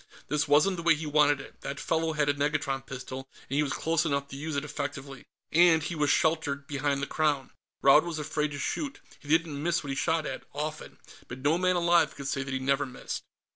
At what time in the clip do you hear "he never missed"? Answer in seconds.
12.51-13.21